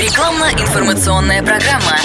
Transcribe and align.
Рекламно-информационная 0.00 1.42
программа. 1.42 1.98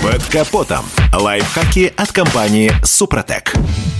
Под 0.00 0.22
капотом. 0.26 0.84
Лайфхаки 1.12 1.92
от 1.96 2.12
компании 2.12 2.72
«Супротек». 2.84 3.52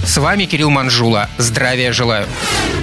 С 0.07 0.19
вами 0.19 0.45
Кирилл 0.45 0.71
Манжула. 0.71 1.29
Здравия 1.39 1.93
желаю. 1.93 2.29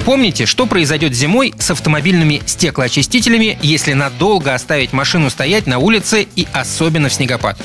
Помните, 0.03 0.45
что 0.45 0.65
произойдет 0.65 1.13
зимой 1.13 1.53
с 1.57 1.71
автомобильными 1.71 2.41
стеклоочистителями, 2.45 3.57
если 3.61 3.93
надолго 3.93 4.53
оставить 4.53 4.91
машину 4.91 5.29
стоять 5.29 5.65
на 5.65 5.77
улице 5.77 6.27
и 6.35 6.45
особенно 6.51 7.07
в 7.07 7.13
снегопад? 7.13 7.57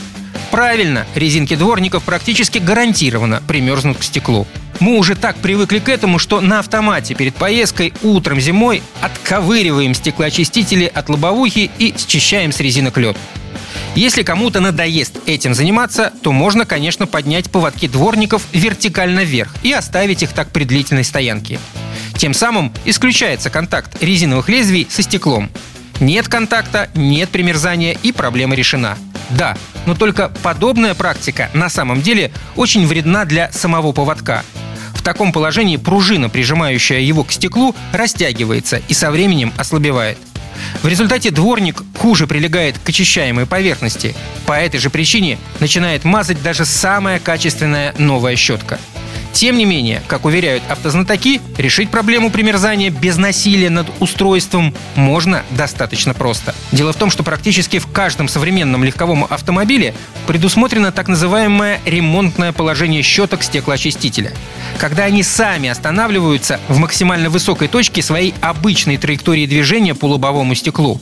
Правильно, 0.52 1.08
резинки 1.16 1.56
дворников 1.56 2.04
практически 2.04 2.58
гарантированно 2.58 3.42
примерзнут 3.48 3.98
к 3.98 4.04
стеклу. 4.04 4.46
Мы 4.84 4.98
уже 4.98 5.14
так 5.14 5.36
привыкли 5.36 5.78
к 5.78 5.88
этому, 5.88 6.18
что 6.18 6.42
на 6.42 6.58
автомате 6.58 7.14
перед 7.14 7.34
поездкой 7.34 7.94
утром 8.02 8.38
зимой 8.38 8.82
отковыриваем 9.00 9.94
стеклоочистители 9.94 10.84
от 10.84 11.08
лобовухи 11.08 11.70
и 11.78 11.94
счищаем 11.96 12.52
с 12.52 12.61
резинок 12.61 12.98
лед. 12.98 13.16
Если 13.94 14.22
кому-то 14.22 14.61
надоест 14.61 15.20
этим 15.25 15.54
заниматься, 15.54 16.12
то 16.20 16.32
можно, 16.32 16.66
конечно, 16.66 17.06
поднять 17.06 17.50
поводки 17.50 17.89
дворников 17.89 18.42
вертикально 18.52 19.25
вверх 19.25 19.54
и 19.62 19.72
оставить 19.72 20.22
их 20.22 20.34
так 20.34 20.50
при 20.50 20.64
длительной 20.64 21.04
стоянке. 21.04 21.58
Тем 22.18 22.34
самым 22.34 22.70
исключается 22.84 23.48
контакт 23.48 24.03
резиновых 24.03 24.50
лезвий 24.50 24.86
со 24.90 25.00
стеклом. 25.00 25.48
Нет 25.98 26.28
контакта, 26.28 26.90
нет 26.94 27.30
примерзания 27.30 27.96
и 28.03 28.12
проблема 28.12 28.54
решена. 28.54 28.98
Да, 29.30 29.56
но 29.86 29.94
только 29.94 30.30
подобная 30.42 30.92
практика 30.92 31.48
на 31.54 31.70
самом 31.70 32.03
деле 32.03 32.33
очень 32.55 32.86
вредна 32.86 33.25
для 33.25 33.50
самого 33.50 33.92
поводка. 33.92 34.44
Таком 35.05 35.33
положении 35.33 35.77
пружина, 35.77 36.28
прижимающая 36.28 36.98
его 36.98 37.25
к 37.25 37.33
стеклу, 37.33 37.75
растягивается 37.92 38.81
и 38.89 38.95
со 38.95 39.11
временем 39.11 39.53
ослабевает– 39.56 40.19
в 40.83 40.89
результате 40.89 41.31
дворник 41.31 41.83
хуже 41.98 42.27
прилегает 42.27 42.78
к 42.78 42.89
очищаемой 42.89 43.47
поверхности. 43.47 44.14
По 44.47 44.53
этой 44.53 44.78
же 44.78 44.91
причине 44.91 45.39
начинает 45.61 46.05
мазать 46.05 46.43
даже 46.43 46.65
самая 46.65 47.19
качественная 47.19 47.95
новая 47.98 48.37
щетка. 48.37 48.78
Тем 49.33 49.59
не 49.59 49.65
менее, 49.65 50.01
как 50.06 50.27
уверяют 50.27 50.62
автознатоки, 50.69 51.41
решить 51.59 51.91
проблему 51.91 52.31
примерзания 52.31 52.91
без 52.91 53.17
насилия 53.17 53.69
над 53.69 53.89
устройством 53.98 54.73
можно 54.95 55.43
достаточно 55.50 56.15
просто. 56.15 56.55
Дело 56.71 56.93
в 56.93 56.97
том, 56.97 57.11
что 57.11 57.25
практически 57.25 57.81
в 57.81 57.89
каждом 57.89 58.28
современном 58.28 58.84
легковом 58.84 59.27
автомобиле 59.28 59.93
предусмотрено 60.28 60.93
так 60.93 61.09
называемое 61.09 61.81
ремонтное 61.84 62.53
положение 62.53 63.03
щеток 63.03 63.43
стеклоочистителя. 63.43 64.33
Когда 64.78 65.05
они 65.05 65.22
сами 65.22 65.69
останавливаются 65.69 66.61
в 66.69 66.78
максимально 66.78 67.30
высокой 67.30 67.69
точке 67.69 68.03
своей 68.03 68.34
обычной 68.41 68.97
траектории 68.97 69.47
движения 69.47 69.94
по 69.94 70.06
лобовому 70.06 70.55
стеклу. 70.55 71.00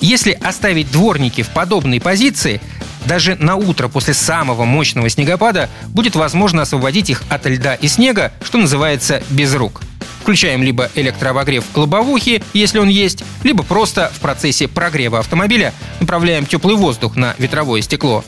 Если 0.00 0.32
оставить 0.32 0.90
дворники 0.90 1.42
в 1.42 1.50
подобной 1.50 2.00
позиции, 2.00 2.60
даже 3.06 3.36
на 3.36 3.56
утро 3.56 3.88
после 3.88 4.14
самого 4.14 4.64
мощного 4.64 5.08
снегопада 5.08 5.68
будет 5.88 6.16
возможно 6.16 6.62
освободить 6.62 7.10
их 7.10 7.22
от 7.28 7.46
льда 7.46 7.74
и 7.74 7.88
снега, 7.88 8.32
что 8.42 8.58
называется 8.58 9.22
без 9.30 9.54
рук. 9.54 9.82
Включаем 10.20 10.62
либо 10.62 10.90
электрообогрев 10.94 11.64
лобовухи, 11.74 12.42
если 12.52 12.78
он 12.78 12.88
есть, 12.88 13.24
либо 13.42 13.62
просто 13.62 14.12
в 14.14 14.20
процессе 14.20 14.68
прогрева 14.68 15.18
автомобиля 15.18 15.72
направляем 15.98 16.44
теплый 16.44 16.76
воздух 16.76 17.16
на 17.16 17.34
ветровое 17.38 17.80
стекло. 17.80 18.22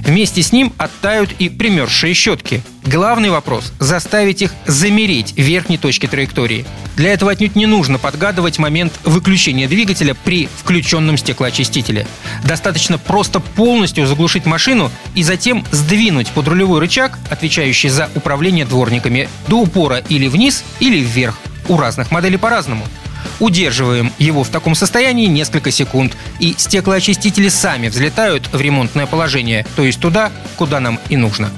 Вместе 0.00 0.42
с 0.42 0.52
ним 0.52 0.72
оттают 0.76 1.32
и 1.38 1.48
примерзшие 1.48 2.14
щетки. 2.14 2.62
Главный 2.84 3.30
вопрос– 3.30 3.72
заставить 3.78 4.42
их 4.42 4.52
замереть 4.66 5.32
в 5.32 5.40
верхней 5.40 5.78
точке 5.78 6.06
траектории. 6.06 6.66
Для 6.96 7.12
этого 7.12 7.32
отнюдь 7.32 7.56
не 7.56 7.66
нужно 7.66 7.98
подгадывать 7.98 8.58
момент 8.58 8.92
выключения 9.04 9.68
двигателя 9.68 10.14
при 10.14 10.48
включенном 10.58 11.16
стеклоочистителе. 11.16 12.06
Достаточно 12.44 12.98
просто 12.98 13.40
полностью 13.40 14.06
заглушить 14.06 14.46
машину 14.46 14.90
и 15.14 15.22
затем 15.22 15.64
сдвинуть 15.72 16.28
под 16.28 16.48
рулевой 16.48 16.80
рычаг, 16.80 17.18
отвечающий 17.30 17.88
за 17.88 18.10
управление 18.14 18.64
дворниками, 18.64 19.28
до 19.48 19.60
упора 19.60 20.02
или 20.08 20.28
вниз, 20.28 20.62
или 20.80 20.98
вверх. 20.98 21.38
У 21.68 21.78
разных 21.78 22.10
моделей 22.10 22.36
по-разному. 22.36 22.84
Удерживаем 23.40 24.12
его 24.18 24.44
в 24.44 24.48
таком 24.48 24.74
состоянии 24.74 25.26
несколько 25.26 25.70
секунд, 25.70 26.16
и 26.38 26.54
стеклоочистители 26.56 27.48
сами 27.48 27.88
взлетают 27.88 28.48
в 28.52 28.60
ремонтное 28.60 29.06
положение, 29.06 29.66
то 29.76 29.84
есть 29.84 30.00
туда, 30.00 30.30
куда 30.56 30.80
нам 30.80 30.98
и 31.08 31.16
нужно. 31.16 31.50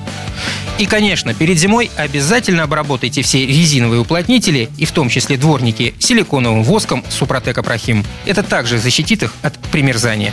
И, 0.79 0.85
конечно, 0.85 1.33
перед 1.33 1.59
зимой 1.59 1.91
обязательно 1.97 2.65
обработайте 2.65 3.23
все 3.23 3.47
резиновые 3.47 4.01
уплотнители, 4.01 4.69
и 4.77 4.85
в 4.85 4.93
том 4.93 5.09
числе 5.09 5.39
дворники, 5.39 5.95
силиконовым 5.99 6.63
воском 6.63 7.03
Супротек 7.09 7.57
Апрахим. 7.57 8.05
Это 8.27 8.43
также 8.43 8.79
защитит 8.79 9.23
их 9.23 9.33
от 9.43 9.59
примерзания. 9.71 10.33